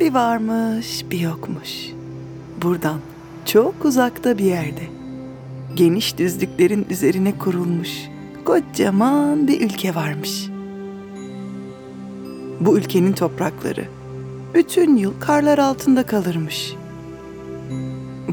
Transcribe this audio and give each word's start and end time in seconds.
Bir 0.00 0.14
varmış, 0.14 1.04
bir 1.10 1.20
yokmuş. 1.20 1.86
Buradan 2.62 2.98
çok 3.44 3.84
uzakta 3.84 4.38
bir 4.38 4.44
yerde. 4.44 4.82
Geniş 5.74 6.18
düzlüklerin 6.18 6.86
üzerine 6.90 7.38
kurulmuş 7.38 7.90
kocaman 8.44 9.48
bir 9.48 9.60
ülke 9.60 9.94
varmış. 9.94 10.48
Bu 12.60 12.78
ülkenin 12.78 13.12
toprakları 13.12 13.84
bütün 14.54 14.96
yıl 14.96 15.12
karlar 15.20 15.58
altında 15.58 16.06
kalırmış. 16.06 16.74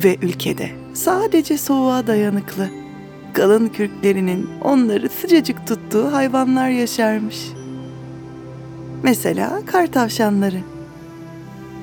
Ve 0.03 0.17
ülkede 0.21 0.69
sadece 0.93 1.57
soğuğa 1.57 2.07
dayanıklı, 2.07 2.69
kalın 3.33 3.67
kürklerinin 3.67 4.49
onları 4.63 5.09
sıcacık 5.09 5.67
tuttuğu 5.67 6.13
hayvanlar 6.13 6.69
yaşarmış. 6.69 7.47
Mesela 9.03 9.61
kar 9.65 9.87
tavşanları 9.87 10.59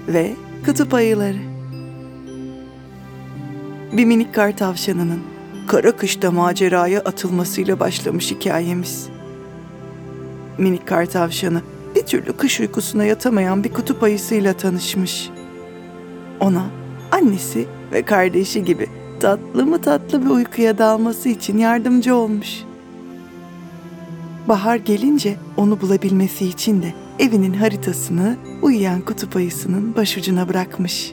ve 0.09 0.35
kutup 0.67 0.95
ayıları. 0.95 1.39
Bir 3.93 4.05
minik 4.05 4.35
kar 4.35 4.57
tavşanının 4.57 5.21
kara 5.67 5.97
kışta 5.97 6.31
maceraya 6.31 7.01
atılmasıyla 7.01 7.81
başlamış 7.81 8.31
hikayemiz. 8.31 9.09
Minik 10.59 10.89
kar 10.89 11.07
tavşanı 11.07 11.63
bir 11.95 12.03
türlü 12.03 12.33
kış 12.33 12.61
uykusuna 12.61 13.05
yatamayan 13.05 13.65
bir 13.65 13.73
kutup 13.73 14.03
ayısıyla 14.03 14.53
tanışmış. 14.53 15.31
Ona 16.41 16.67
annesi 17.13 17.67
ve 17.93 18.03
kardeşi 18.03 18.65
gibi 18.65 18.87
tatlı 19.21 19.67
mı 19.67 19.81
tatlı 19.81 20.25
bir 20.25 20.31
uykuya 20.31 20.79
dalması 20.79 21.29
için 21.29 21.59
yardımcı 21.59 22.15
olmuş. 22.15 22.49
Bahar 24.49 24.77
gelince 24.77 25.37
onu 25.57 25.81
bulabilmesi 25.81 26.47
için 26.47 26.83
de 26.83 27.06
evinin 27.19 27.53
haritasını 27.53 28.37
uyuyan 28.63 29.01
kutup 29.01 29.37
ayısının 29.37 29.95
başucuna 29.95 30.49
bırakmış. 30.49 31.13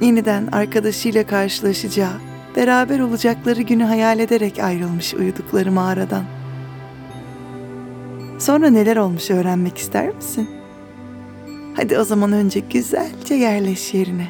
Yeniden 0.00 0.46
arkadaşıyla 0.46 1.26
karşılaşacağı, 1.26 2.12
beraber 2.56 3.00
olacakları 3.00 3.62
günü 3.62 3.84
hayal 3.84 4.18
ederek 4.18 4.58
ayrılmış 4.58 5.14
uyudukları 5.14 5.72
mağaradan. 5.72 6.24
Sonra 8.38 8.70
neler 8.70 8.96
olmuş 8.96 9.30
öğrenmek 9.30 9.78
ister 9.78 10.14
misin? 10.14 10.48
Hadi 11.76 11.98
o 11.98 12.04
zaman 12.04 12.32
önce 12.32 12.60
güzelce 12.60 13.34
yerleş 13.34 13.94
yerine. 13.94 14.28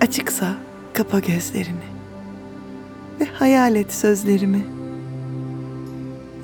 Açıksa 0.00 0.54
kapa 0.94 1.18
gözlerini 1.18 1.90
ve 3.20 3.24
hayal 3.24 3.76
et 3.76 3.92
sözlerimi. 3.92 4.66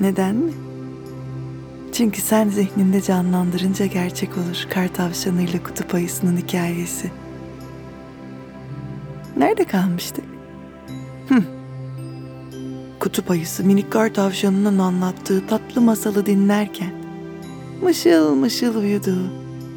Neden 0.01 0.35
mi? 0.35 0.66
Çünkü 1.97 2.21
sen 2.21 2.49
zihninde 2.49 3.03
canlandırınca 3.03 3.87
gerçek 3.87 4.39
olur 4.39 4.67
kar 4.71 4.89
tavşanıyla 4.89 5.63
kutup 5.63 5.95
ayısının 5.95 6.37
hikayesi. 6.37 7.11
Nerede 9.37 9.65
kalmıştık? 9.65 10.25
Hıh. 11.29 11.43
Kutup 13.01 13.31
ayısı 13.31 13.65
minik 13.65 13.93
kar 13.93 14.15
tavşanının 14.15 14.79
anlattığı 14.79 15.47
tatlı 15.47 15.81
masalı 15.81 16.27
dinlerken 16.27 16.93
mışıl 17.83 18.35
mışıl 18.35 18.77
uyuduğu 18.77 19.33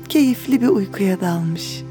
keyifli 0.09 0.61
bir 0.61 0.67
uykuya 0.67 1.22
dalmış. 1.22 1.83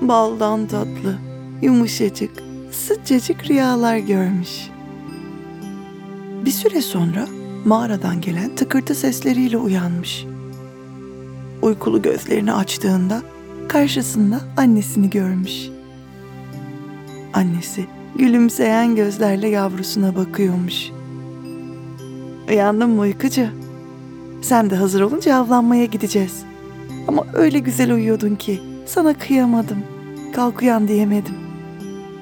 Baldan 0.00 0.66
tatlı, 0.66 1.18
yumuşacık, 1.62 2.30
sıcacık 2.70 3.50
rüyalar 3.50 3.96
görmüş. 3.96 4.68
Bir 6.44 6.50
süre 6.50 6.82
sonra 6.82 7.39
mağaradan 7.64 8.20
gelen 8.20 8.54
tıkırtı 8.56 8.94
sesleriyle 8.94 9.56
uyanmış. 9.56 10.26
Uykulu 11.62 12.02
gözlerini 12.02 12.52
açtığında 12.52 13.22
karşısında 13.68 14.40
annesini 14.56 15.10
görmüş. 15.10 15.68
Annesi 17.34 17.86
gülümseyen 18.16 18.96
gözlerle 18.96 19.48
yavrusuna 19.48 20.16
bakıyormuş. 20.16 20.90
Uyandın 22.48 22.90
mı 22.90 23.00
uykucu? 23.00 23.46
Sen 24.42 24.70
de 24.70 24.76
hazır 24.76 25.00
olunca 25.00 25.36
avlanmaya 25.36 25.84
gideceğiz. 25.84 26.42
Ama 27.08 27.26
öyle 27.32 27.58
güzel 27.58 27.92
uyuyordun 27.92 28.36
ki 28.36 28.60
sana 28.86 29.14
kıyamadım. 29.14 29.78
Kalk 30.34 30.62
uyan 30.62 30.88
diyemedim. 30.88 31.34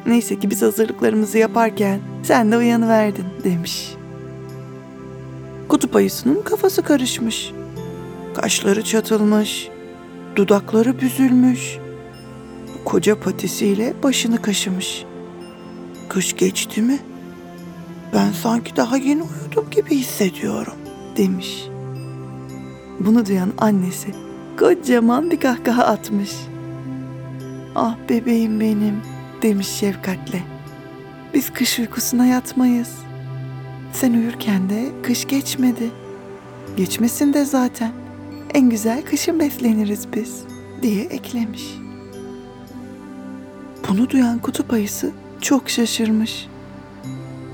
Neyse 0.07 0.39
ki 0.39 0.51
biz 0.51 0.63
hazırlıklarımızı 0.63 1.39
yaparken 1.39 2.01
sen 2.23 2.53
de 2.53 2.57
uyanıverdin 2.57 3.27
demiş. 3.45 3.98
Kutup 5.79 5.97
ayısının 5.97 6.43
kafası 6.43 6.83
karışmış. 6.83 7.53
Kaşları 8.35 8.85
çatılmış, 8.85 9.69
dudakları 10.37 11.01
büzülmüş. 11.01 11.79
Koca 12.85 13.21
patisiyle 13.21 13.95
başını 14.03 14.43
kaşımış. 14.43 15.05
Kış 16.09 16.37
geçti 16.37 16.83
mi? 16.83 16.99
Ben 18.15 18.33
sanki 18.33 18.77
daha 18.77 18.97
yeni 18.97 19.23
uyudum 19.23 19.71
gibi 19.71 19.91
hissediyorum 19.91 20.75
demiş. 21.17 21.69
Bunu 23.01 23.27
duyan 23.27 23.53
annesi 23.59 24.09
kocaman 24.59 25.31
bir 25.31 25.41
kahkaha 25.41 25.85
atmış. 25.85 26.33
Ah 27.75 27.97
bebeğim 28.09 28.61
benim 28.61 29.03
demiş 29.43 29.69
şefkatle. 29.69 30.43
Biz 31.35 31.53
kış 31.53 31.79
uykusuna 31.79 32.27
yatmayız. 32.27 33.08
Sen 33.93 34.13
uyurken 34.13 34.71
de 34.71 34.89
kış 35.03 35.27
geçmedi. 35.27 35.91
Geçmesin 36.77 37.33
de 37.33 37.45
zaten. 37.45 37.93
En 38.55 38.71
güzel 38.71 39.03
kışın 39.05 39.41
besleniriz 39.41 40.09
biz 40.17 40.45
diye 40.83 41.05
eklemiş. 41.05 41.65
Bunu 43.89 44.11
duyan 44.11 44.39
kutup 44.39 44.73
ayısı 44.73 45.11
çok 45.41 45.71
şaşırmış. 45.71 46.47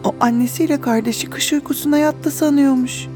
O 0.05 0.15
annesiyle 0.21 0.81
kardeşi 0.81 1.31
kış 1.31 1.53
uykusuna 1.53 1.99
yattı 1.99 2.31
sanıyormuş. 2.31 3.07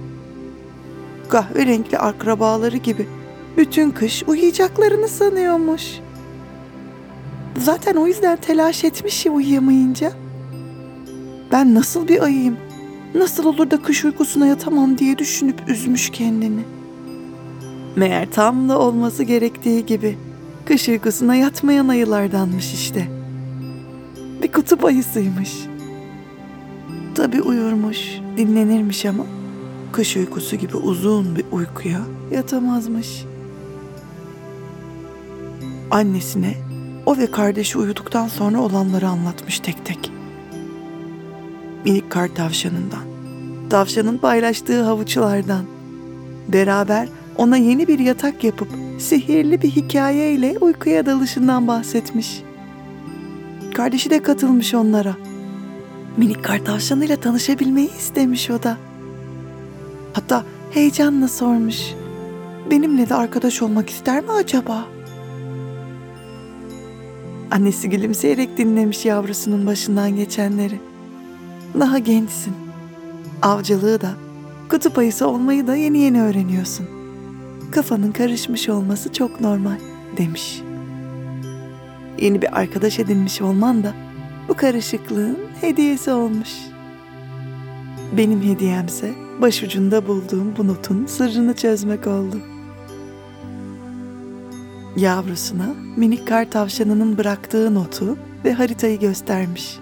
Kahverenkli 1.28 1.98
akrabaları 1.98 2.76
gibi 2.76 3.08
bütün 3.56 3.90
kış 3.90 4.22
uyuyacaklarını 4.26 5.08
sanıyormuş. 5.08 5.82
Zaten 7.58 7.94
o 7.94 8.06
yüzden 8.06 8.36
telaş 8.36 8.84
etmiş 8.84 9.26
ya 9.26 9.32
uyuyamayınca. 9.32 10.12
Ben 11.52 11.74
nasıl 11.74 12.08
bir 12.08 12.22
ayıyım? 12.22 12.56
Nasıl 13.14 13.44
olur 13.44 13.70
da 13.70 13.82
kış 13.82 14.04
uykusuna 14.04 14.46
yatamam 14.46 14.98
diye 14.98 15.18
düşünüp 15.18 15.68
üzmüş 15.68 16.10
kendini. 16.10 16.60
Meğer 17.96 18.30
tam 18.30 18.68
da 18.68 18.78
olması 18.78 19.22
gerektiği 19.22 19.86
gibi 19.86 20.18
kış 20.64 20.88
uykusuna 20.88 21.34
yatmayan 21.34 21.88
ayılardanmış 21.88 22.74
işte. 22.74 23.08
Bir 24.42 24.52
kutup 24.52 24.84
ayısıymış. 24.84 25.52
Tabii 27.14 27.42
uyurmuş, 27.42 27.98
dinlenirmiş 28.36 29.06
ama 29.06 29.26
kış 29.92 30.16
uykusu 30.16 30.56
gibi 30.56 30.76
uzun 30.76 31.36
bir 31.36 31.44
uykuya 31.52 32.00
yatamazmış. 32.30 33.24
Annesine 35.90 36.54
o 37.06 37.16
ve 37.16 37.30
kardeşi 37.30 37.78
uyuduktan 37.78 38.28
sonra 38.28 38.60
olanları 38.60 39.08
anlatmış 39.08 39.60
tek 39.60 39.84
tek. 39.84 40.17
Minik 41.88 42.10
kar 42.10 42.28
tavşanından, 42.34 43.02
tavşanın 43.70 44.18
paylaştığı 44.18 44.82
havuçlardan, 44.82 45.64
beraber 46.48 47.08
ona 47.36 47.56
yeni 47.56 47.88
bir 47.88 47.98
yatak 47.98 48.44
yapıp 48.44 48.68
sihirli 48.98 49.62
bir 49.62 49.70
hikayeyle 49.70 50.58
uykuya 50.60 51.06
dalışından 51.06 51.68
bahsetmiş. 51.68 52.42
Kardeşi 53.74 54.10
de 54.10 54.22
katılmış 54.22 54.74
onlara. 54.74 55.16
Minik 56.16 56.44
kar 56.44 56.64
tavşanıyla 56.64 57.16
tanışabilmeyi 57.16 57.90
istemiş 57.98 58.50
o 58.50 58.62
da. 58.62 58.76
Hatta 60.12 60.44
heyecanla 60.70 61.28
sormuş. 61.28 61.80
Benimle 62.70 63.08
de 63.08 63.14
arkadaş 63.14 63.62
olmak 63.62 63.90
ister 63.90 64.24
mi 64.24 64.30
acaba? 64.30 64.84
Annesi 67.50 67.90
gülümseyerek 67.90 68.58
dinlemiş 68.58 69.04
yavrusunun 69.04 69.66
başından 69.66 70.16
geçenleri. 70.16 70.87
Daha 71.74 71.98
gençsin. 71.98 72.54
Avcılığı 73.42 74.00
da, 74.00 74.10
kutup 74.68 74.98
ayısı 74.98 75.28
olmayı 75.28 75.66
da 75.66 75.76
yeni 75.76 75.98
yeni 75.98 76.22
öğreniyorsun. 76.22 76.86
Kafanın 77.70 78.12
karışmış 78.12 78.68
olması 78.68 79.12
çok 79.12 79.40
normal 79.40 79.78
demiş. 80.16 80.62
Yeni 82.20 82.42
bir 82.42 82.58
arkadaş 82.58 82.98
edinmiş 82.98 83.42
olman 83.42 83.82
da 83.82 83.92
bu 84.48 84.54
karışıklığın 84.54 85.38
hediyesi 85.60 86.10
olmuş. 86.12 86.50
Benim 88.16 88.42
hediyemse 88.42 89.14
başucunda 89.40 90.08
bulduğum 90.08 90.54
bu 90.58 90.66
notun 90.66 91.06
sırrını 91.06 91.54
çözmek 91.54 92.06
oldu. 92.06 92.36
Yavrusuna 94.96 95.74
minik 95.96 96.28
kar 96.28 96.50
tavşanının 96.50 97.18
bıraktığı 97.18 97.74
notu 97.74 98.18
ve 98.44 98.52
haritayı 98.52 99.00
göstermiş. 99.00 99.78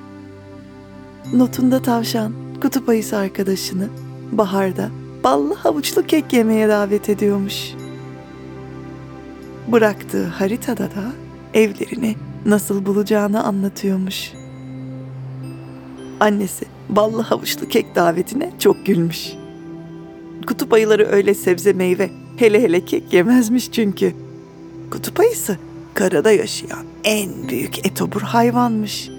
Notunda 1.32 1.82
tavşan, 1.82 2.32
kutup 2.62 2.88
ayısı 2.88 3.16
arkadaşını 3.16 3.88
baharda 4.32 4.90
ballı 5.24 5.54
havuçlu 5.54 6.06
kek 6.06 6.32
yemeye 6.32 6.68
davet 6.68 7.08
ediyormuş. 7.08 7.74
bıraktığı 9.68 10.26
haritada 10.26 10.84
da 10.84 11.12
evlerini 11.54 12.16
nasıl 12.46 12.86
bulacağını 12.86 13.44
anlatıyormuş. 13.44 14.32
Annesi 16.20 16.64
ballı 16.88 17.22
havuçlu 17.22 17.68
kek 17.68 17.94
davetine 17.94 18.52
çok 18.58 18.86
gülmüş. 18.86 19.32
Kutup 20.46 20.72
ayıları 20.72 21.06
öyle 21.06 21.34
sebze 21.34 21.72
meyve, 21.72 22.10
hele 22.36 22.62
hele 22.62 22.84
kek 22.84 23.12
yemezmiş 23.12 23.72
çünkü. 23.72 24.14
Kutup 24.90 25.20
ayısı 25.20 25.58
karada 25.94 26.32
yaşayan 26.32 26.84
en 27.04 27.48
büyük 27.48 27.86
etobur 27.86 28.20
hayvanmış. 28.20 29.15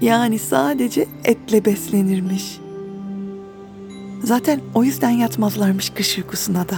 Yani 0.00 0.38
sadece 0.38 1.06
etle 1.24 1.64
beslenirmiş. 1.64 2.58
Zaten 4.24 4.60
o 4.74 4.84
yüzden 4.84 5.10
yatmazlarmış 5.10 5.90
kış 5.90 6.18
uykusuna 6.18 6.68
da. 6.68 6.76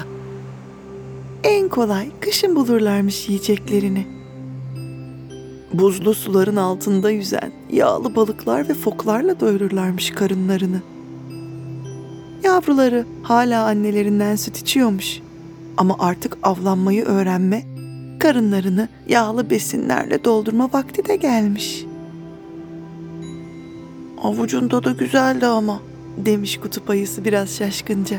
En 1.44 1.68
kolay 1.68 2.08
kışın 2.20 2.56
bulurlarmış 2.56 3.28
yiyeceklerini. 3.28 4.06
Buzlu 5.72 6.14
suların 6.14 6.56
altında 6.56 7.10
yüzen 7.10 7.52
yağlı 7.72 8.16
balıklar 8.16 8.68
ve 8.68 8.74
foklarla 8.74 9.40
doyururlarmış 9.40 10.10
karınlarını. 10.10 10.80
Yavruları 12.42 13.06
hala 13.22 13.64
annelerinden 13.64 14.36
süt 14.36 14.58
içiyormuş. 14.58 15.20
Ama 15.76 15.96
artık 15.98 16.38
avlanmayı 16.42 17.04
öğrenme, 17.04 17.62
karınlarını 18.18 18.88
yağlı 19.08 19.50
besinlerle 19.50 20.24
doldurma 20.24 20.70
vakti 20.72 21.08
de 21.08 21.16
gelmiş. 21.16 21.84
Avucunda 24.22 24.84
da 24.84 24.92
güzeldi 24.92 25.46
ama, 25.46 25.80
demiş 26.16 26.60
kutup 26.60 26.90
ayısı 26.90 27.24
biraz 27.24 27.56
şaşkınca. 27.56 28.16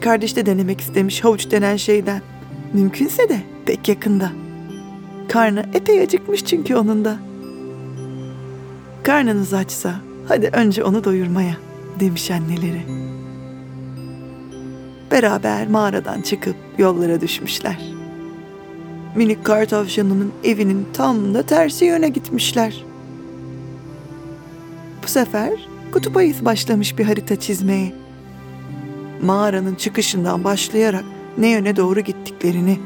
Kardeş 0.00 0.36
de 0.36 0.46
denemek 0.46 0.80
istemiş 0.80 1.24
havuç 1.24 1.50
denen 1.50 1.76
şeyden. 1.76 2.22
Mümkünse 2.72 3.28
de 3.28 3.42
pek 3.66 3.88
yakında. 3.88 4.32
Karnı 5.28 5.66
epey 5.74 6.00
acıkmış 6.00 6.44
çünkü 6.44 6.74
onun 6.74 7.04
da. 7.04 7.16
Karnınız 9.02 9.54
açsa 9.54 9.94
hadi 10.28 10.50
önce 10.52 10.84
onu 10.84 11.04
doyurmaya 11.04 11.56
demiş 12.00 12.30
anneleri. 12.30 12.82
Beraber 15.10 15.68
mağaradan 15.68 16.20
çıkıp 16.22 16.56
yollara 16.78 17.20
düşmüşler. 17.20 17.78
Minik 19.16 19.44
kar 19.44 19.64
tavşanının 19.64 20.32
evinin 20.44 20.86
tam 20.92 21.34
da 21.34 21.42
tersi 21.42 21.84
yöne 21.84 22.08
gitmişler. 22.08 22.84
Bu 25.02 25.08
sefer 25.08 25.52
kutup 25.92 26.16
ayısı 26.16 26.44
başlamış 26.44 26.98
bir 26.98 27.04
harita 27.04 27.36
çizmeye. 27.36 27.92
Mağaranın 29.22 29.74
çıkışından 29.74 30.44
başlayarak 30.44 31.04
ne 31.38 31.48
yöne 31.48 31.76
doğru 31.76 32.00
gittiklerini, 32.00 32.78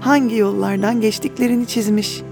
hangi 0.00 0.36
yollardan 0.36 1.00
geçtiklerini 1.00 1.66
çizmiş. 1.66 2.22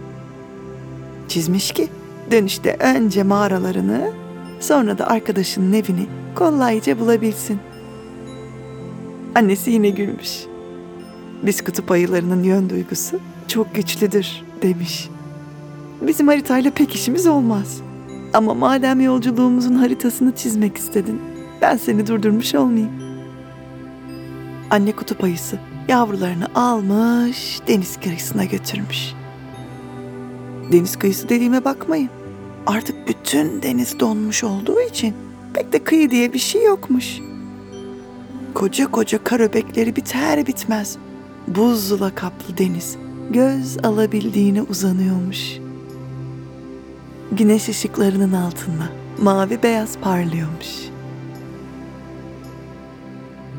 Çizmiş 1.29 1.73
ki 1.73 1.89
dönüşte 2.31 2.77
önce 2.81 3.23
mağaralarını, 3.23 4.11
sonra 4.61 4.99
da 4.99 5.07
arkadaşının 5.07 5.73
evini 5.73 6.07
kolayca 6.35 7.01
bulabilsin. 7.01 7.59
Annesi 9.35 9.71
yine 9.71 9.91
gülmüş. 9.91 10.39
Biz 11.43 11.65
kutup 11.65 11.91
ayılarının 11.91 12.43
yön 12.43 12.71
duygusu 12.71 13.21
çok 13.49 13.75
güçlüdür 13.75 14.27
demiş. 14.63 15.09
Bizim 16.01 16.29
haritayla 16.29 16.71
pek 16.71 16.95
işimiz 16.95 17.27
olmaz. 17.27 17.83
Ama 18.35 18.55
madem 18.55 19.01
yolculuğumuzun 19.01 19.75
haritasını 19.75 20.37
çizmek 20.37 20.77
istedin, 20.77 21.21
ben 21.61 21.77
seni 21.77 22.07
durdurmuş 22.07 22.55
olmayayım. 22.55 22.93
Anne 24.71 24.93
kutup 24.93 25.25
ayısı 25.25 25.59
yavrularını 25.89 26.47
almış 26.55 27.61
deniz 27.69 28.01
kıyısına 28.01 28.45
götürmüş. 28.45 29.15
Deniz 30.73 30.97
kıyısı 30.97 31.29
dediğime 31.29 31.65
bakmayın. 31.65 32.11
Artık 32.67 33.09
bütün 33.09 33.63
deniz 33.63 34.01
donmuş 34.01 34.45
olduğu 34.45 34.81
için 34.81 35.15
pek 35.55 35.73
de 35.73 35.85
kıyı 35.85 36.11
diye 36.11 36.33
bir 36.33 36.39
şey 36.39 36.65
yokmuş. 36.65 37.19
Koca 38.55 38.91
koca 38.91 39.25
kar 39.25 39.41
öbekleri 39.41 39.97
biter 39.97 40.47
bitmez 40.47 40.97
buzla 41.49 42.15
kaplı 42.15 42.59
deniz 42.59 42.97
göz 43.31 43.85
alabildiğine 43.85 44.63
uzanıyormuş. 44.63 45.59
Güneş 47.37 47.69
ışıklarının 47.69 48.33
altında 48.33 48.89
mavi 49.19 49.63
beyaz 49.63 49.99
parlıyormuş. 49.99 50.69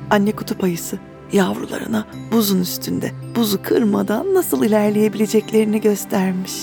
Anne 0.09 0.31
kutup 0.31 0.63
ayısı 0.63 0.99
yavrularına 1.31 2.07
buzun 2.31 2.59
üstünde 2.59 3.11
buzu 3.35 3.61
kırmadan 3.63 4.33
nasıl 4.33 4.63
ilerleyebileceklerini 4.63 5.81
göstermiş. 5.81 6.53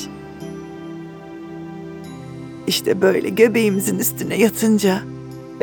İşte 2.66 3.00
böyle 3.00 3.28
göbeğimizin 3.28 3.98
üstüne 3.98 4.36
yatınca 4.36 5.00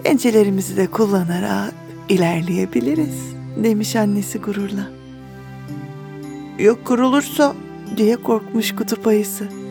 pençelerimizi 0.03 0.77
de 0.77 0.87
kullanarak 0.87 1.73
ilerleyebiliriz 2.09 3.35
demiş 3.63 3.95
annesi 3.95 4.39
gururla. 4.39 4.87
Yok 6.59 6.85
kurulursa 6.85 7.55
diye 7.97 8.15
korkmuş 8.15 8.75
kutup 8.75 9.07
ayısı. 9.07 9.66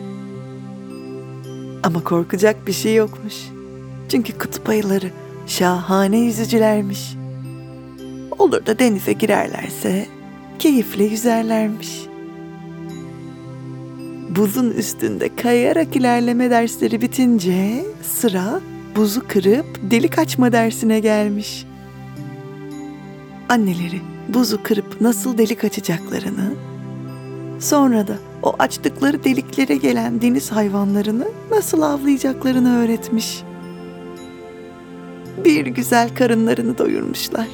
Ama 1.83 2.03
korkacak 2.03 2.67
bir 2.67 2.73
şey 2.73 2.95
yokmuş. 2.95 3.35
Çünkü 4.09 4.37
kutup 4.37 4.69
ayıları 4.69 5.11
şahane 5.47 6.17
yüzücülermiş. 6.17 7.13
Olur 8.37 8.65
da 8.65 8.79
denize 8.79 9.13
girerlerse 9.13 10.05
keyifle 10.59 11.03
yüzerlermiş. 11.03 12.07
Buzun 14.29 14.71
üstünde 14.71 15.35
kayarak 15.35 15.95
ilerleme 15.95 16.49
dersleri 16.49 17.01
bitince 17.01 17.85
sıra 18.01 18.61
buzu 18.95 19.27
kırıp 19.27 19.65
delik 19.91 20.19
açma 20.19 20.51
dersine 20.51 20.99
gelmiş. 20.99 21.65
Anneleri 23.49 24.01
buzu 24.27 24.63
kırıp 24.63 25.01
nasıl 25.01 25.37
delik 25.37 25.63
açacaklarını, 25.63 26.53
sonra 27.59 28.07
da 28.07 28.17
o 28.43 28.55
açtıkları 28.59 29.23
deliklere 29.23 29.75
gelen 29.75 30.21
deniz 30.21 30.51
hayvanlarını 30.51 31.27
nasıl 31.51 31.81
avlayacaklarını 31.81 32.77
öğretmiş. 32.77 33.43
Bir 35.45 35.65
güzel 35.65 36.15
karınlarını 36.15 36.77
doyurmuşlar. 36.77 37.47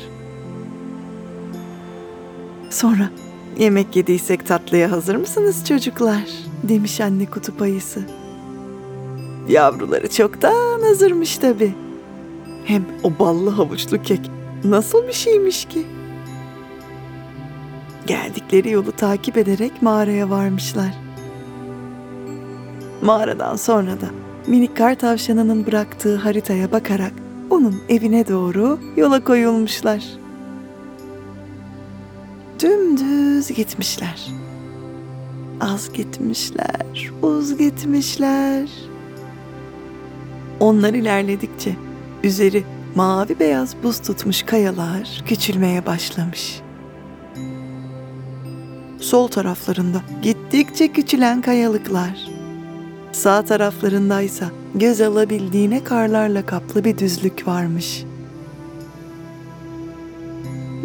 Sonra 2.69 3.10
yemek 3.57 3.96
yediysek 3.96 4.48
tatlıya 4.48 4.91
hazır 4.91 5.15
mısınız 5.15 5.65
çocuklar? 5.67 6.24
demiş 6.63 7.01
anne 7.01 7.25
kutup 7.25 7.62
ayısı. 7.62 8.01
Yavruları 9.50 10.10
çoktan 10.10 10.81
hazırmış 10.81 11.38
tabii. 11.38 11.74
Hem 12.65 12.86
o 13.03 13.19
ballı 13.19 13.50
havuçlu 13.50 14.01
kek 14.01 14.31
nasıl 14.63 15.07
bir 15.07 15.13
şeymiş 15.13 15.65
ki? 15.65 15.86
Geldikleri 18.07 18.69
yolu 18.69 18.91
takip 18.91 19.38
ederek 19.38 19.81
mağaraya 19.81 20.29
varmışlar. 20.29 20.93
Mağaradan 23.01 23.55
sonra 23.55 24.01
da 24.01 24.07
minik 24.48 24.77
kar 24.77 24.95
tavşanının 24.95 25.65
bıraktığı 25.65 26.15
haritaya 26.15 26.72
bakarak 26.72 27.13
onun 27.50 27.81
evine 27.89 28.27
doğru 28.27 28.79
yola 28.98 29.24
koyulmuşlar. 29.24 30.03
Dümdüz 32.60 33.48
gitmişler. 33.48 34.27
Az 35.62 35.93
gitmişler, 35.93 37.12
uz 37.22 37.57
gitmişler. 37.57 38.69
Onlar 40.60 40.93
ilerledikçe 40.93 41.75
üzeri 42.24 42.63
mavi 42.95 43.39
beyaz 43.39 43.75
buz 43.83 44.00
tutmuş 44.00 44.43
kayalar 44.43 45.24
küçülmeye 45.25 45.86
başlamış. 45.86 46.62
Sol 49.03 49.27
taraflarında 49.27 50.01
gittikçe 50.22 50.88
küçülen 50.88 51.41
kayalıklar. 51.41 52.27
Sağ 53.12 53.41
taraflarındaysa 53.41 54.45
göz 54.75 55.01
alabildiğine 55.01 55.83
karlarla 55.83 56.45
kaplı 56.45 56.83
bir 56.83 56.98
düzlük 56.98 57.48
varmış. 57.48 58.03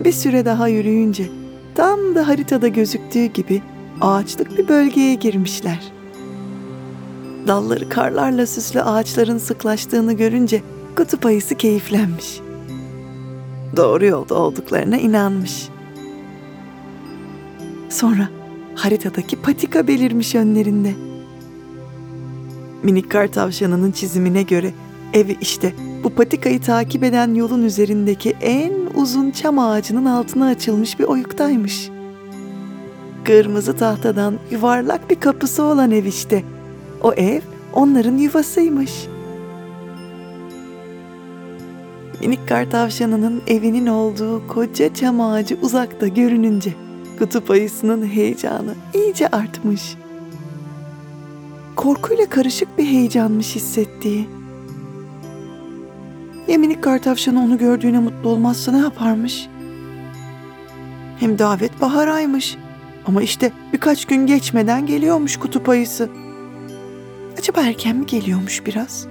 Bir 0.04 0.12
süre 0.12 0.44
daha 0.44 0.68
yürüyünce 0.68 1.28
tam 1.75 2.14
da 2.14 2.28
haritada 2.28 2.68
gözüktüğü 2.68 3.25
gibi 3.25 3.62
ağaçlık 4.00 4.58
bir 4.58 4.68
bölgeye 4.68 5.14
girmişler. 5.14 5.92
Dalları 7.46 7.88
karlarla 7.88 8.46
süslü 8.46 8.82
ağaçların 8.82 9.38
sıklaştığını 9.38 10.12
görünce 10.12 10.62
kutup 10.96 11.26
ayısı 11.26 11.54
keyiflenmiş. 11.54 12.40
Doğru 13.76 14.06
yolda 14.06 14.34
olduklarına 14.34 14.96
inanmış. 14.96 15.68
Sonra 17.88 18.28
haritadaki 18.75 19.37
patika 19.37 19.87
belirmiş 19.87 20.35
önlerinde. 20.35 20.92
Minik 22.83 23.11
kar 23.11 23.26
tavşanının 23.26 23.92
çizimine 23.92 24.42
göre 24.42 24.73
evi 25.12 25.37
işte 25.40 25.75
bu 26.04 26.11
patikayı 26.11 26.61
takip 26.61 27.04
eden 27.04 27.35
yolun 27.35 27.62
üzerindeki 27.62 28.30
en 28.40 28.73
uzun 28.95 29.30
çam 29.30 29.59
ağacının 29.59 30.04
altına 30.04 30.47
açılmış 30.47 30.99
bir 30.99 31.04
oyuktaymış. 31.04 31.90
Kırmızı 33.25 33.76
tahtadan 33.76 34.38
yuvarlak 34.50 35.11
bir 35.11 35.21
kapısı 35.21 35.62
olan 35.62 35.90
ev 35.90 36.04
işte. 36.04 36.45
O 37.02 37.12
ev 37.12 37.40
onların 37.73 38.16
yuvasıymış. 38.16 38.92
Minik 42.21 42.49
kar 42.49 42.71
tavşanının 42.71 43.42
evinin 43.47 43.87
olduğu 43.87 44.49
koca 44.49 44.95
çam 44.95 45.21
ağacı 45.21 45.59
uzakta 45.62 46.09
görününce 46.09 46.88
kutup 47.18 47.50
ayısının 47.50 48.06
heyecanı 48.06 48.75
iyice 48.94 49.28
artmış. 49.28 49.96
Korkuyla 51.76 52.28
karışık 52.28 52.78
bir 52.78 52.84
heyecanmış 52.84 53.54
hissettiği. 53.54 54.28
Ya 56.48 56.58
minik 56.58 56.84
kar 56.84 57.02
tavşanı 57.02 57.44
onu 57.44 57.58
gördüğüne 57.58 57.98
mutlu 57.98 58.28
olmazsa 58.28 58.72
ne 58.72 58.78
yaparmış? 58.78 59.48
Hem 61.20 61.38
davet 61.38 61.80
bahar 61.80 62.08
aymış. 62.08 62.56
Ama 63.06 63.22
işte 63.22 63.52
birkaç 63.72 64.04
gün 64.04 64.26
geçmeden 64.26 64.87
geliyormuş 64.87 65.37
kutup 65.37 65.68
ayısı. 65.68 66.08
Acaba 67.38 67.60
erken 67.60 67.96
mi 67.96 68.06
geliyormuş 68.06 68.66
biraz? 68.66 69.06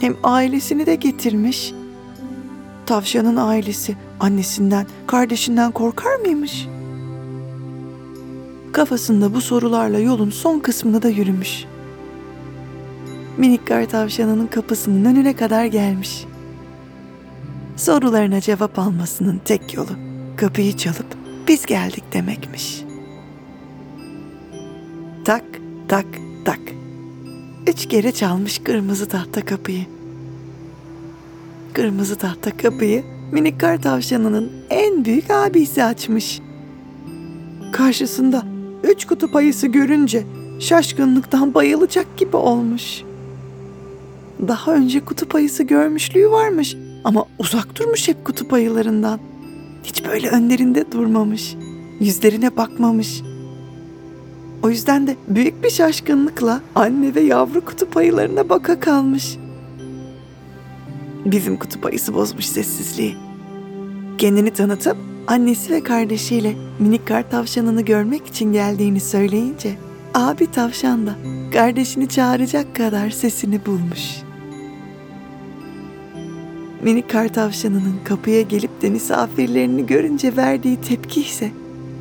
Hem 0.00 0.16
ailesini 0.22 0.86
de 0.86 0.94
getirmiş. 0.94 1.72
Tavşanın 2.86 3.36
ailesi 3.36 3.96
annesinden, 4.20 4.86
kardeşinden 5.06 5.72
korkar 5.72 6.16
mıymış? 6.16 6.68
Kafasında 8.72 9.34
bu 9.34 9.40
sorularla 9.40 9.98
yolun 9.98 10.30
son 10.30 10.58
kısmını 10.58 11.02
da 11.02 11.08
yürümüş. 11.08 11.64
Minik 13.36 13.66
kar 13.66 13.88
tavşanının 13.88 14.46
kapısının 14.46 15.04
önüne 15.04 15.36
kadar 15.36 15.64
gelmiş. 15.64 16.24
Sorularına 17.76 18.40
cevap 18.40 18.78
almasının 18.78 19.40
tek 19.44 19.74
yolu 19.74 19.90
kapıyı 20.36 20.76
çalıp 20.76 21.06
biz 21.48 21.66
geldik 21.66 22.04
demekmiş. 22.12 22.84
Tak, 25.24 25.44
tak, 25.88 26.06
tak. 26.44 26.60
Üç 27.66 27.88
kere 27.88 28.12
çalmış 28.12 28.58
kırmızı 28.58 29.08
tahta 29.08 29.44
kapıyı. 29.44 29.84
Kırmızı 31.72 32.16
tahta 32.16 32.56
kapıyı 32.56 33.15
minik 33.32 33.60
kar 33.60 33.82
tavşanının 33.82 34.52
en 34.70 35.04
büyük 35.04 35.30
abisi 35.30 35.84
açmış. 35.84 36.40
Karşısında 37.72 38.42
üç 38.84 39.04
kutup 39.04 39.36
ayısı 39.36 39.66
görünce 39.66 40.24
şaşkınlıktan 40.60 41.54
bayılacak 41.54 42.16
gibi 42.16 42.36
olmuş. 42.36 43.02
Daha 44.48 44.74
önce 44.74 45.00
kutup 45.00 45.34
ayısı 45.34 45.62
görmüşlüğü 45.62 46.30
varmış 46.30 46.76
ama 47.04 47.24
uzak 47.38 47.78
durmuş 47.78 48.08
hep 48.08 48.24
kutup 48.24 48.52
ayılarından. 48.52 49.20
Hiç 49.84 50.04
böyle 50.04 50.28
önlerinde 50.28 50.92
durmamış, 50.92 51.56
yüzlerine 52.00 52.56
bakmamış. 52.56 53.22
O 54.62 54.70
yüzden 54.70 55.06
de 55.06 55.16
büyük 55.28 55.64
bir 55.64 55.70
şaşkınlıkla 55.70 56.60
anne 56.74 57.14
ve 57.14 57.20
yavru 57.20 57.64
kutup 57.64 57.96
ayılarına 57.96 58.48
baka 58.48 58.80
kalmış. 58.80 59.38
Bizim 61.26 61.56
kutup 61.56 61.86
ayısı 61.86 62.14
bozmuş 62.14 62.46
sessizliği. 62.46 63.16
Kendini 64.18 64.50
tanıtıp 64.50 64.96
annesi 65.26 65.72
ve 65.72 65.82
kardeşiyle 65.82 66.54
minik 66.78 67.06
kar 67.06 67.30
tavşanını 67.30 67.82
görmek 67.82 68.26
için 68.26 68.52
geldiğini 68.52 69.00
söyleyince 69.00 69.74
abi 70.14 70.50
tavşan 70.50 71.06
da 71.06 71.16
kardeşini 71.52 72.08
çağıracak 72.08 72.76
kadar 72.76 73.10
sesini 73.10 73.66
bulmuş. 73.66 74.16
Minik 76.82 77.10
kar 77.10 77.28
tavşanının 77.28 77.96
kapıya 78.04 78.42
gelip 78.42 78.82
de 78.82 78.90
misafirlerini 78.90 79.86
görünce 79.86 80.36
verdiği 80.36 80.80
tepki 80.80 81.20
ise 81.20 81.50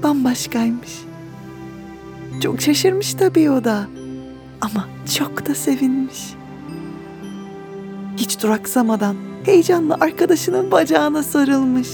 bambaşkaymış. 0.04 0.92
Çok 2.44 2.62
şaşırmış 2.62 3.14
tabii 3.14 3.50
o 3.50 3.64
da. 3.64 3.88
Ama 4.62 4.88
çok 5.18 5.46
da 5.46 5.56
sevinmiş. 5.56 6.45
Hiç 8.18 8.44
duraksamadan 8.44 9.16
heyecanla 9.46 9.98
arkadaşının 10.00 10.72
bacağına 10.72 11.24
sarılmış. 11.24 11.90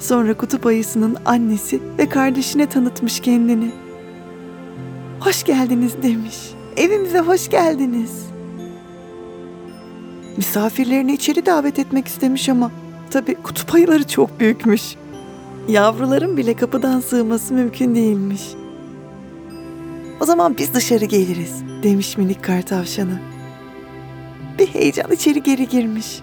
Sonra 0.00 0.36
kutup 0.36 0.66
ayısının 0.66 1.16
annesi 1.24 1.80
ve 1.98 2.08
kardeşine 2.08 2.66
tanıtmış 2.66 3.20
kendini. 3.20 3.70
Hoş 5.20 5.44
geldiniz 5.44 6.02
demiş. 6.02 6.36
Evimize 6.76 7.18
hoş 7.18 7.50
geldiniz. 7.50 8.10
Misafirlerini 10.36 11.12
içeri 11.12 11.46
davet 11.46 11.78
etmek 11.78 12.08
istemiş 12.08 12.48
ama 12.48 12.70
tabii 13.10 13.34
kutup 13.34 13.74
ayıları 13.74 14.06
çok 14.06 14.40
büyükmüş. 14.40 14.82
Yavruların 15.68 16.36
bile 16.36 16.54
kapıdan 16.54 17.00
sığması 17.00 17.54
mümkün 17.54 17.94
değilmiş. 17.94 18.42
O 20.20 20.24
zaman 20.24 20.58
biz 20.58 20.74
dışarı 20.74 21.04
geliriz 21.04 21.62
demiş 21.82 22.18
minik 22.18 22.44
kar 22.44 22.62
tavşanı. 22.62 23.20
Bir 24.58 24.66
heyecan 24.66 25.12
içeri 25.12 25.42
geri 25.42 25.68
girmiş. 25.68 26.20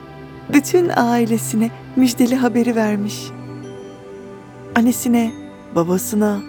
Bütün 0.54 0.92
ailesine 0.96 1.72
müjdeli 1.96 2.36
haberi 2.36 2.76
vermiş. 2.76 3.32
Annesine, 4.76 5.32
babasına, 5.76 6.40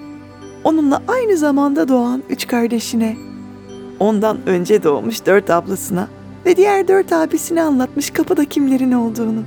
onunla 0.65 1.03
aynı 1.09 1.37
zamanda 1.37 1.89
doğan 1.89 2.23
üç 2.31 2.47
kardeşine, 2.47 3.17
ondan 4.01 4.39
önce 4.47 4.83
doğmuş 4.83 5.27
dört 5.27 5.51
ablasına 5.51 6.09
ve 6.47 6.57
diğer 6.57 6.89
dört 6.89 7.13
abisine 7.13 7.63
anlatmış 7.63 8.11
kapıda 8.11 8.45
kimlerin 8.45 8.93
olduğunu. 8.93 9.43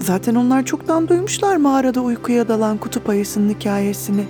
Zaten 0.00 0.34
onlar 0.34 0.64
çoktan 0.64 1.08
duymuşlar 1.08 1.56
mağarada 1.56 2.00
uykuya 2.00 2.48
dalan 2.48 2.78
kutup 2.78 3.08
ayısının 3.08 3.54
hikayesini. 3.54 4.24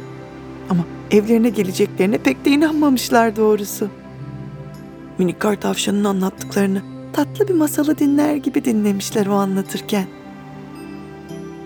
Ama 0.71 0.85
evlerine 1.11 1.49
geleceklerine 1.49 2.19
pek 2.19 2.45
de 2.45 2.51
inanmamışlar 2.51 3.37
doğrusu. 3.37 3.89
Minik 5.19 5.41
kar 5.41 5.61
tavşanın 5.61 6.05
anlattıklarını 6.05 6.83
tatlı 7.13 7.49
bir 7.49 7.55
masalı 7.55 7.99
dinler 7.99 8.37
gibi 8.37 8.65
dinlemişler 8.65 9.27
o 9.27 9.35
anlatırken. 9.35 10.07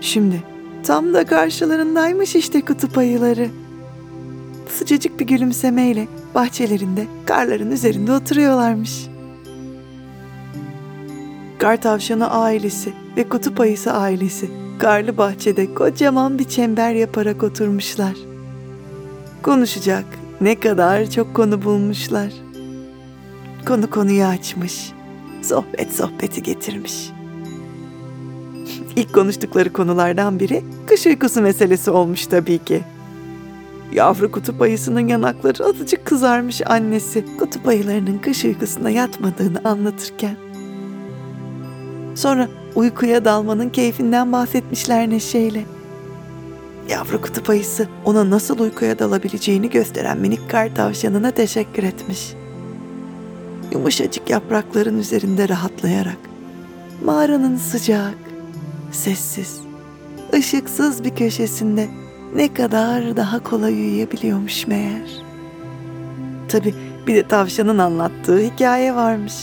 Şimdi 0.00 0.42
tam 0.82 1.14
da 1.14 1.24
karşılarındaymış 1.26 2.36
işte 2.36 2.60
kutup 2.60 2.98
ayıları. 2.98 3.48
Sıcacık 4.68 5.20
bir 5.20 5.26
gülümsemeyle 5.26 6.08
bahçelerinde 6.34 7.06
karların 7.26 7.70
üzerinde 7.70 8.12
oturuyorlarmış. 8.12 9.06
Kar 11.58 11.82
tavşanı 11.82 12.30
ailesi 12.30 12.92
ve 13.16 13.28
kutup 13.28 13.60
ayısı 13.60 13.92
ailesi 13.92 14.50
karlı 14.78 15.18
bahçede 15.18 15.74
kocaman 15.74 16.38
bir 16.38 16.44
çember 16.44 16.92
yaparak 16.92 17.42
oturmuşlar. 17.42 18.14
Konuşacak 19.42 20.04
ne 20.40 20.60
kadar 20.60 21.10
çok 21.10 21.34
konu 21.34 21.62
bulmuşlar. 21.62 22.49
Konu 23.66 23.90
konuyu 23.90 24.24
açmış. 24.24 24.92
Sohbet 25.42 25.92
sohbeti 25.92 26.42
getirmiş. 26.42 27.10
İlk 28.96 29.14
konuştukları 29.14 29.72
konulardan 29.72 30.40
biri 30.40 30.64
kış 30.86 31.06
uykusu 31.06 31.42
meselesi 31.42 31.90
olmuş 31.90 32.26
tabii 32.26 32.58
ki. 32.58 32.82
Yavru 33.92 34.32
kutup 34.32 34.62
ayısının 34.62 35.08
yanakları 35.08 35.64
azıcık 35.64 36.04
kızarmış 36.04 36.60
annesi 36.66 37.24
kutup 37.38 37.68
ayılarının 37.68 38.18
kış 38.18 38.44
uykusuna 38.44 38.90
yatmadığını 38.90 39.60
anlatırken. 39.64 40.36
Sonra 42.14 42.48
uykuya 42.74 43.24
dalmanın 43.24 43.68
keyfinden 43.68 44.32
bahsetmişler 44.32 45.10
neşeyle. 45.10 45.64
Yavru 46.88 47.22
kutup 47.22 47.50
ayısı 47.50 47.88
ona 48.04 48.30
nasıl 48.30 48.58
uykuya 48.58 48.98
dalabileceğini 48.98 49.70
gösteren 49.70 50.18
minik 50.18 50.50
kar 50.50 50.74
tavşanına 50.74 51.30
teşekkür 51.30 51.82
etmiş. 51.82 52.39
Yumuşacık 53.72 54.30
yaprakların 54.30 54.98
üzerinde 54.98 55.48
rahatlayarak 55.48 56.18
mağaranın 57.04 57.56
sıcak, 57.56 58.14
sessiz, 58.92 59.60
ışıksız 60.34 61.04
bir 61.04 61.14
köşesinde 61.14 61.88
ne 62.34 62.54
kadar 62.54 63.16
daha 63.16 63.42
kolay 63.42 63.72
uyuyabiliyormuş 63.72 64.66
meğer. 64.66 65.10
Tabi 66.48 66.74
bir 67.06 67.14
de 67.14 67.28
tavşanın 67.28 67.78
anlattığı 67.78 68.38
hikaye 68.38 68.94
varmış. 68.94 69.34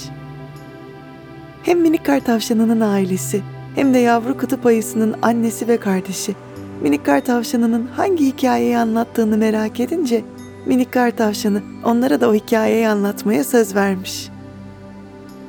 Hem 1.63 1.79
minik 1.79 2.05
kar 2.05 2.19
tavşanının 2.19 2.81
ailesi 2.81 3.41
hem 3.75 3.93
de 3.93 3.97
yavru 3.97 4.37
kutup 4.37 4.65
ayısının 4.65 5.15
annesi 5.21 5.67
ve 5.67 5.77
kardeşi 5.77 6.35
minik 6.81 7.05
kar 7.05 7.25
tavşanının 7.25 7.87
hangi 7.95 8.25
hikayeyi 8.25 8.77
anlattığını 8.77 9.37
merak 9.37 9.79
edince 9.79 10.23
minik 10.67 10.93
kar 10.93 11.11
tavşanı 11.11 11.61
onlara 11.83 12.21
da 12.21 12.29
o 12.29 12.33
hikayeyi 12.33 12.87
anlatmaya 12.87 13.43
söz 13.43 13.75
vermiş. 13.75 14.29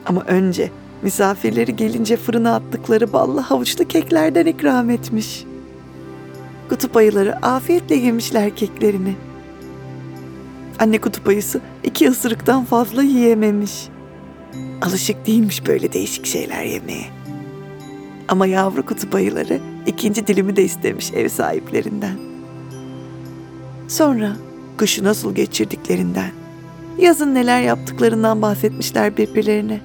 Ama 0.07 0.25
önce 0.25 0.71
misafirleri 1.03 1.77
gelince 1.77 2.17
fırına 2.17 2.55
attıkları 2.55 3.13
ballı 3.13 3.41
havuçlu 3.41 3.89
keklerden 3.89 4.47
ikram 4.47 4.91
etmiş. 4.91 5.45
Kutup 6.69 6.97
ayıları 6.97 7.37
afiyetle 7.47 7.95
yemişler 7.95 8.57
keklerini. 8.57 9.15
Anne 10.79 11.01
kutup 11.01 11.29
ayısı 11.29 11.61
iki 11.85 12.09
ısırıktan 12.09 12.65
fazla 12.65 13.03
yiyememiş. 13.03 13.89
Alışık 14.83 15.27
değilmiş 15.27 15.67
böyle 15.67 15.93
değişik 15.93 16.27
şeyler 16.27 16.65
yemeye. 16.65 17.07
Ama 18.29 18.47
yavru 18.47 18.87
kutup 18.87 19.15
ayıları 19.15 19.61
ikinci 19.87 20.27
dilimi 20.27 20.57
de 20.57 20.65
istemiş 20.65 21.13
ev 21.13 21.29
sahiplerinden. 21.29 22.15
Sonra 23.89 24.37
kışı 24.79 25.05
nasıl 25.05 25.35
geçirdiklerinden, 25.35 26.31
yazın 26.99 27.35
neler 27.35 27.61
yaptıklarından 27.61 28.43
bahsetmişler 28.43 29.17
birbirlerine. 29.17 29.81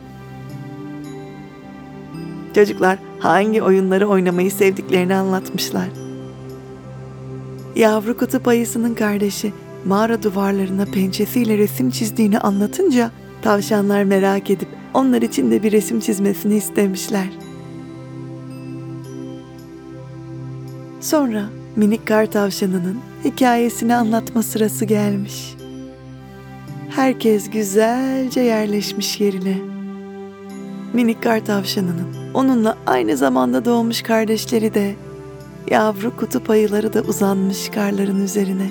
Çocuklar 2.55 2.99
hangi 3.19 3.61
oyunları 3.61 4.07
oynamayı 4.07 4.51
sevdiklerini 4.51 5.15
anlatmışlar. 5.15 5.87
Yavru 7.75 8.17
kutup 8.17 8.47
ayısının 8.47 8.93
kardeşi 8.93 9.53
mağara 9.85 10.23
duvarlarına 10.23 10.85
pençesiyle 10.85 11.57
resim 11.57 11.89
çizdiğini 11.89 12.39
anlatınca 12.39 13.11
tavşanlar 13.41 14.03
merak 14.03 14.49
edip 14.49 14.67
onlar 14.93 15.21
için 15.21 15.51
de 15.51 15.63
bir 15.63 15.71
resim 15.71 15.99
çizmesini 15.99 16.55
istemişler. 16.55 17.29
Sonra 21.01 21.45
minik 21.75 22.07
kar 22.07 22.25
tavşanının 22.25 22.99
hikayesini 23.23 23.95
anlatma 23.95 24.43
sırası 24.43 24.85
gelmiş. 24.85 25.55
Herkes 26.89 27.49
güzelce 27.49 28.41
yerleşmiş 28.41 29.19
yerine. 29.19 29.57
Minik 30.93 31.23
kar 31.23 31.45
tavşanının 31.45 32.15
onunla 32.33 32.77
aynı 32.85 33.17
zamanda 33.17 33.65
doğmuş 33.65 34.01
kardeşleri 34.01 34.73
de 34.73 34.95
yavru 35.69 36.17
kutup 36.17 36.49
ayıları 36.49 36.93
da 36.93 37.01
uzanmış 37.01 37.69
karların 37.69 38.23
üzerine. 38.23 38.69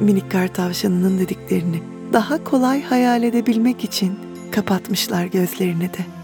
Minik 0.00 0.30
kar 0.30 0.54
tavşanının 0.54 1.18
dediklerini 1.18 1.82
daha 2.12 2.44
kolay 2.44 2.82
hayal 2.82 3.22
edebilmek 3.22 3.84
için 3.84 4.18
kapatmışlar 4.52 5.24
gözlerini 5.24 5.92
de. 5.92 6.15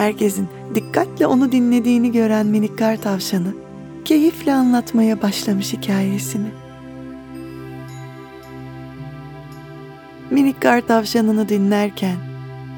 Herkesin 0.00 0.48
dikkatle 0.74 1.26
onu 1.26 1.52
dinlediğini 1.52 2.12
gören 2.12 2.46
minik 2.46 2.78
kar 2.78 2.96
tavşanı 2.96 3.54
keyifle 4.04 4.52
anlatmaya 4.52 5.22
başlamış 5.22 5.72
hikayesini. 5.72 6.50
Minik 10.30 10.62
kar 10.62 10.80
tavşanını 10.80 11.48
dinlerken 11.48 12.16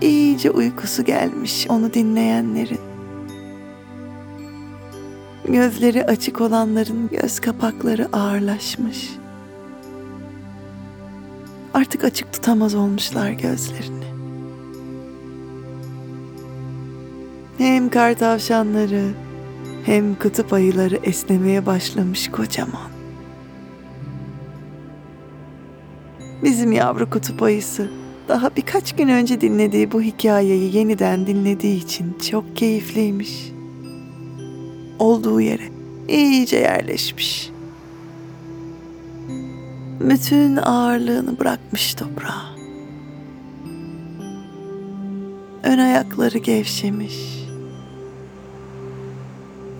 iyice 0.00 0.50
uykusu 0.50 1.04
gelmiş 1.04 1.66
onu 1.68 1.94
dinleyenlerin. 1.94 2.80
Gözleri 5.48 6.04
açık 6.04 6.40
olanların 6.40 7.08
göz 7.08 7.40
kapakları 7.40 8.08
ağırlaşmış. 8.12 9.10
Artık 11.74 12.04
açık 12.04 12.32
tutamaz 12.32 12.74
olmuşlar 12.74 13.30
gözlerini. 13.30 14.01
Hem 17.62 17.88
kar 17.88 18.14
tavşanları 18.14 19.10
hem 19.84 20.14
kutup 20.14 20.52
ayıları 20.52 20.96
esnemeye 21.02 21.66
başlamış 21.66 22.30
kocaman. 22.30 22.90
Bizim 26.42 26.72
yavru 26.72 27.10
kutup 27.10 27.42
ayısı 27.42 27.90
daha 28.28 28.56
birkaç 28.56 28.96
gün 28.96 29.08
önce 29.08 29.40
dinlediği 29.40 29.92
bu 29.92 30.02
hikayeyi 30.02 30.76
yeniden 30.76 31.26
dinlediği 31.26 31.84
için 31.84 32.18
çok 32.30 32.56
keyifliymiş. 32.56 33.52
Olduğu 34.98 35.40
yere 35.40 35.68
iyice 36.08 36.56
yerleşmiş. 36.56 37.50
Bütün 40.00 40.56
ağırlığını 40.56 41.38
bırakmış 41.38 41.94
toprağa. 41.94 42.42
Ön 45.62 45.78
ayakları 45.78 46.38
gevşemiş. 46.38 47.31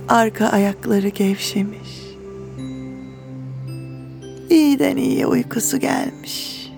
Arka 0.09 0.47
ayakları 0.47 1.09
gevşemiş. 1.09 2.03
İyiden 4.51 4.97
iyiye 4.97 5.27
uykusu 5.27 5.81
gelmiş. 5.81 6.69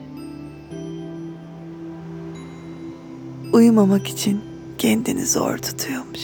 Uyumamak 3.53 4.09
için 4.09 4.41
kendini 4.79 5.27
zor 5.27 5.59
tutuyormuş. 5.59 6.21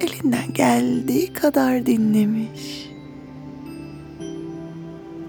Elinden 0.00 0.52
geldiği 0.54 1.32
kadar 1.32 1.86
dinlemiş. 1.86 2.90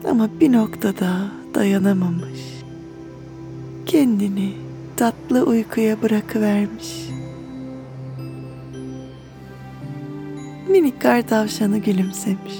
Ama 0.09 0.29
bir 0.39 0.51
noktada 0.51 1.31
dayanamamış. 1.55 2.63
Kendini 3.85 4.53
tatlı 4.97 5.43
uykuya 5.43 6.01
bırakıvermiş. 6.01 7.12
Minik 10.73 11.01
kar 11.01 11.27
tavşanı 11.27 11.77
gülümsemiş. 11.77 12.53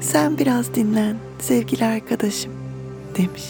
Sen 0.00 0.38
biraz 0.38 0.74
dinlen 0.74 1.16
sevgili 1.38 1.84
arkadaşım 1.84 2.52
demiş. 3.16 3.44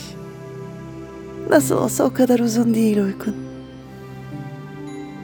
Nasıl 1.51 1.77
olsa 1.77 2.05
o 2.05 2.13
kadar 2.15 2.39
uzun 2.39 2.75
değil 2.75 2.99
uykun. 2.99 3.37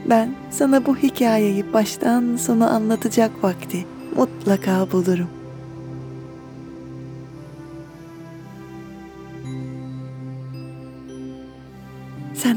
Ben 0.09 0.35
sana 0.51 0.87
bu 0.87 0.97
hikayeyi 0.97 1.73
baştan 1.73 2.37
sona 2.37 2.71
anlatacak 2.71 3.45
vakti 3.45 3.87
mutlaka 4.17 4.93
bulurum. 4.93 5.40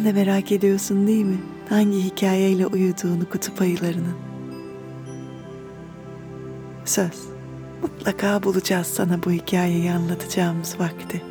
Sen 0.04 0.16
de 0.16 0.26
merak 0.26 0.52
ediyorsun 0.52 1.08
değil 1.08 1.26
mi? 1.26 1.38
Hangi 1.70 2.04
hikayeyle 2.04 2.68
uyuduğunu 2.68 3.30
kutup 3.30 3.62
ayılarının. 3.62 4.16
Söz. 6.86 7.28
Mutlaka 7.82 8.44
bulacağız 8.44 8.88
sana 8.88 9.24
bu 9.24 9.32
hikayeyi 9.32 9.92
anlatacağımız 9.92 10.80
vakti. 10.80 11.22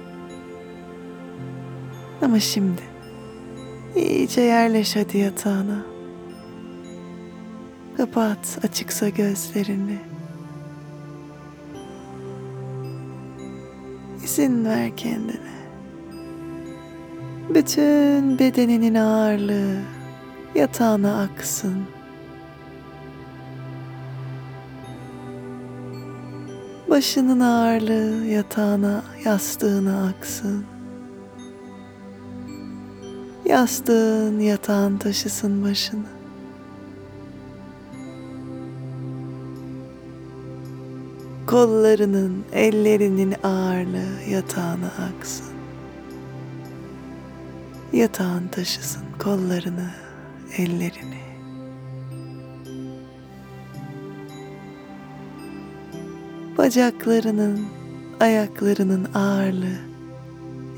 Ama 2.23 2.41
şimdi 2.41 2.83
iyice 3.97 4.41
yerleş 4.41 4.97
hadi 4.97 5.19
yatağına. 5.19 5.87
Kapat 7.97 8.59
açıksa 8.63 9.09
gözlerini. 9.09 9.99
İzin 14.25 14.65
ver 14.65 14.97
kendine. 14.97 15.62
Bütün 17.51 18.39
bedeninin 18.39 18.95
ağırlığı 18.95 19.81
yatağına 20.55 21.23
aksın. 21.23 21.85
Başının 26.91 27.41
ağırlığı 27.41 28.27
yatağına, 28.27 29.03
yastığına 29.25 30.07
aksın. 30.09 30.65
Yastığın 33.45 34.41
yatağın 34.41 34.99
taşısın 34.99 35.65
başını. 35.65 36.07
Kollarının, 41.47 42.45
ellerinin 42.53 43.35
ağırlığı 43.43 44.31
yatağına 44.31 44.87
aksın. 44.87 45.52
Yatağın 47.93 48.49
taşısın 48.49 49.03
kollarını, 49.19 49.91
ellerini. 50.57 51.23
Bacaklarının, 56.59 57.61
ayaklarının 58.21 59.09
ağırlığı 59.15 59.79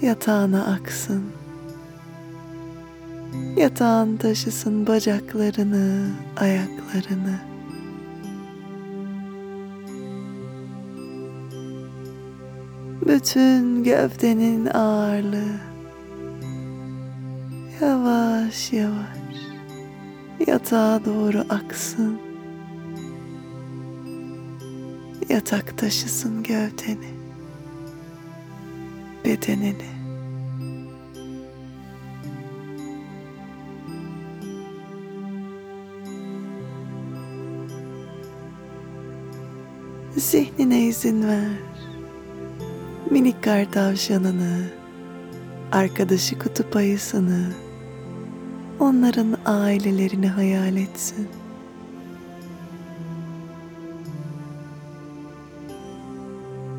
yatağına 0.03 0.65
aksın. 0.65 1.25
Yatağın 3.57 4.17
taşısın 4.17 4.87
bacaklarını, 4.87 6.11
ayaklarını. 6.37 7.41
Bütün 13.07 13.85
gövdenin 13.85 14.67
ağırlığı 14.67 15.74
yavaş 18.45 18.73
yavaş 18.73 19.19
yatağa 20.47 21.05
doğru 21.05 21.45
aksın. 21.49 22.19
Yatak 25.29 25.79
taşısın 25.79 26.43
gövdeni, 26.43 27.09
bedenini. 29.25 29.95
Zihnine 40.17 40.81
izin 40.81 41.29
ver. 41.29 41.49
Minik 43.11 43.43
kar 43.43 43.73
tavşanını 43.73 44.85
arkadaşı 45.73 46.39
kutup 46.39 46.77
ayısını, 46.77 47.64
onların 48.85 49.37
ailelerini 49.45 50.29
hayal 50.29 50.77
etsin. 50.77 51.29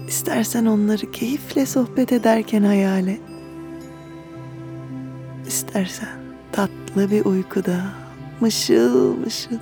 İstersen 0.07 0.65
onları 0.65 1.11
keyifle 1.11 1.65
sohbet 1.65 2.11
ederken 2.11 2.63
hayal 2.63 3.07
et. 3.07 3.21
İstersen 5.47 6.19
tatlı 6.51 7.11
bir 7.11 7.25
uykuda 7.25 7.85
mışıl 8.41 9.17
mışıl 9.17 9.59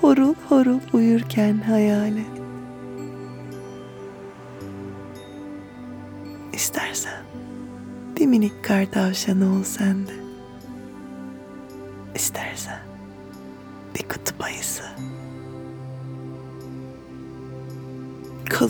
horul 0.00 0.34
horul 0.48 0.80
uyurken 0.92 1.56
hayal 1.56 2.16
et. 2.16 2.26
İstersen 6.52 7.22
bir 8.18 8.26
minik 8.26 8.64
kar 8.64 8.86
tavşanı 8.90 9.44
ol 9.44 9.62
sen 9.62 10.23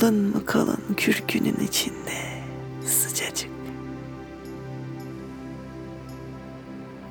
Kalın 0.01 0.29
mı 0.29 0.47
kalın 0.47 0.95
kürkünün 0.97 1.57
içinde 1.65 2.43
sıcacık. 2.85 3.51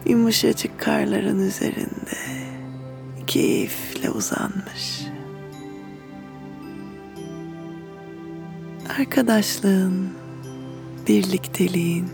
Yumuşacık 0.05 0.79
karların 0.79 1.39
üzerinde 1.39 2.17
keyifle 3.27 4.09
uzanmış. 4.09 5.01
Arkadaşlığın, 8.99 10.09
birlikteliğin, 11.07 12.09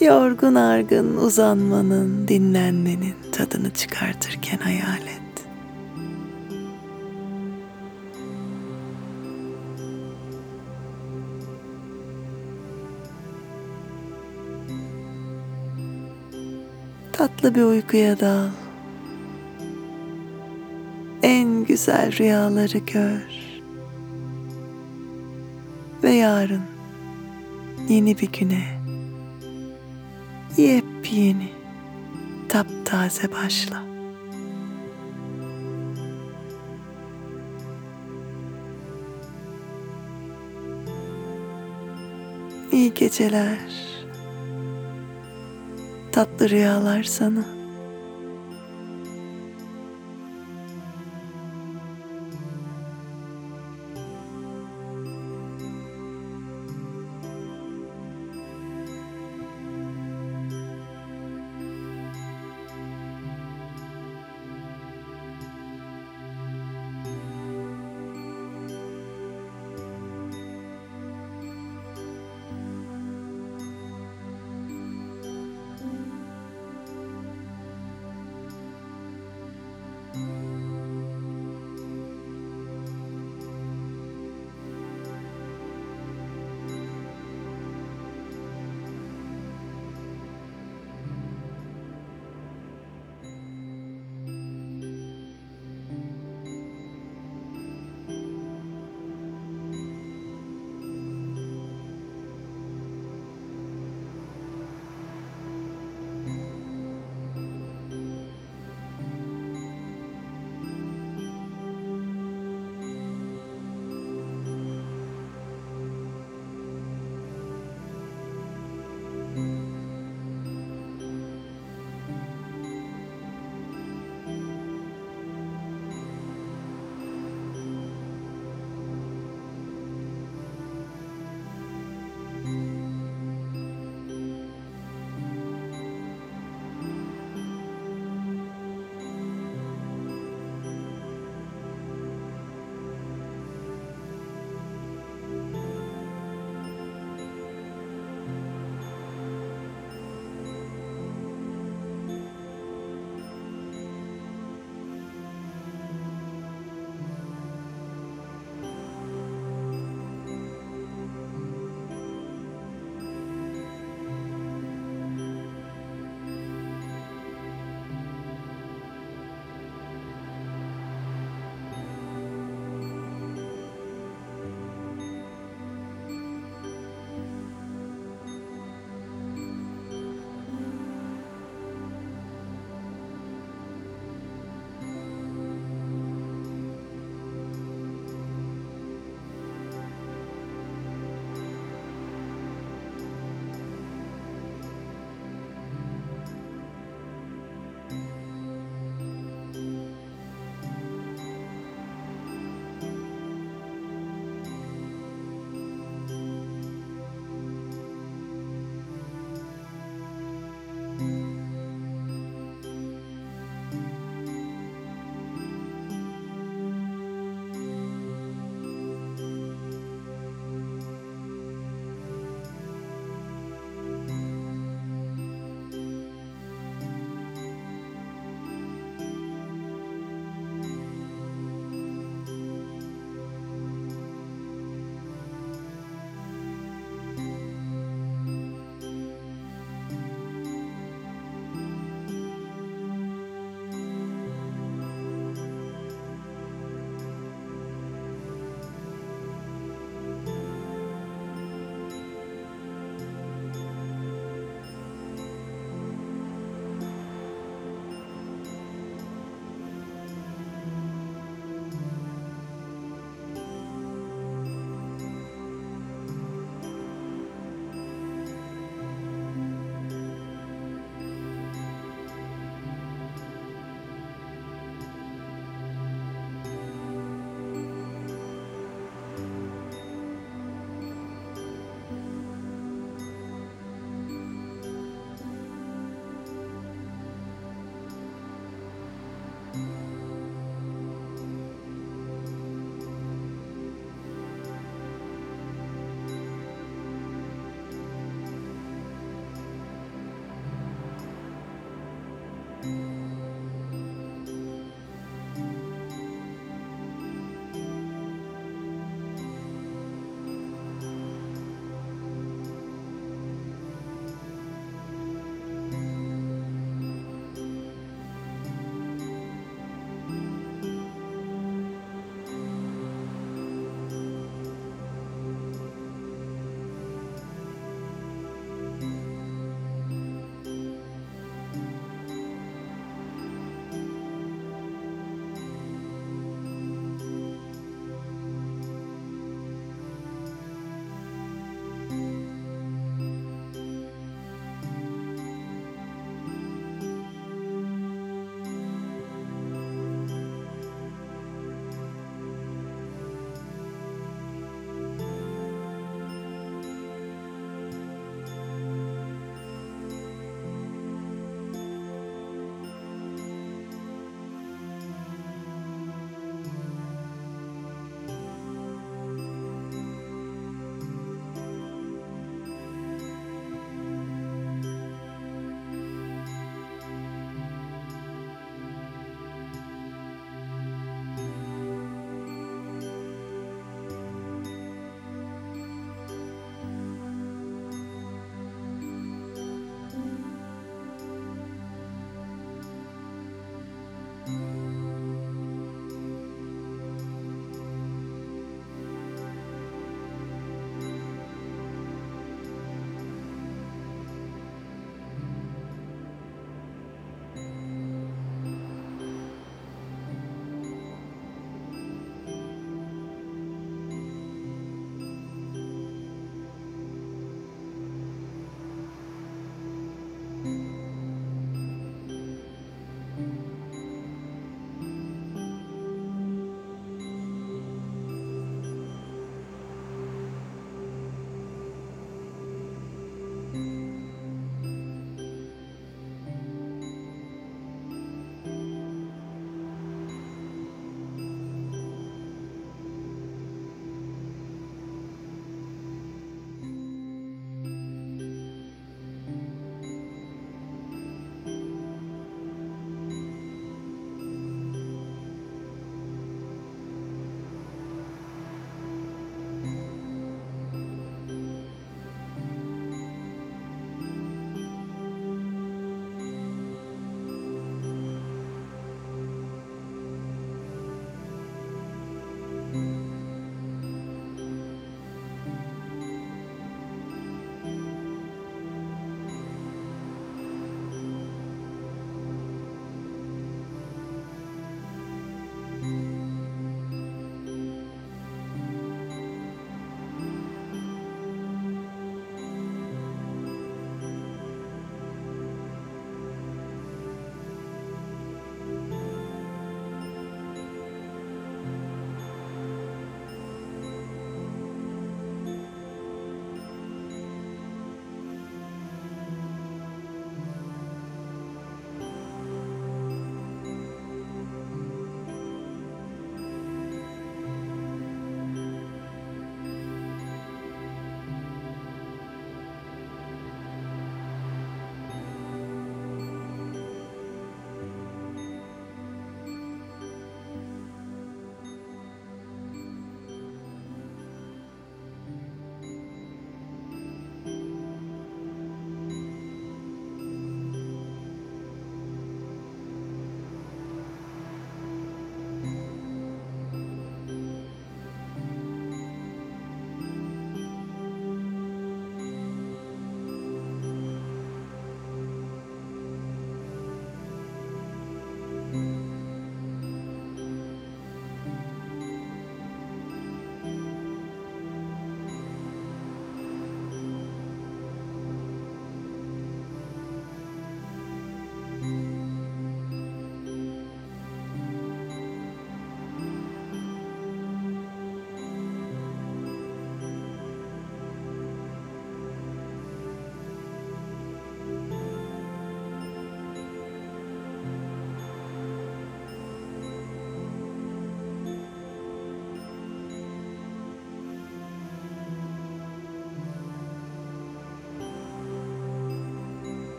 yorgun 0.00 0.54
argın 0.54 1.16
uzanmanın, 1.16 2.28
dinlenmenin 2.28 3.16
tadını 3.32 3.70
çıkartırken 3.70 4.58
hayal. 4.58 5.17
Tatlı 17.18 17.54
bir 17.54 17.62
uykuya 17.62 18.20
dal. 18.20 18.48
En 21.22 21.64
güzel 21.64 22.18
rüyaları 22.18 22.78
gör. 22.78 23.28
Ve 26.02 26.10
yarın 26.10 26.62
yeni 27.88 28.18
bir 28.18 28.32
güne 28.32 28.80
yepyeni 30.56 31.48
taptaze 32.48 33.32
başla. 33.32 33.82
İyi 42.72 42.94
geceler. 42.94 43.87
Tatlı 46.18 46.50
rüyalar 46.50 47.02
sana. 47.02 47.57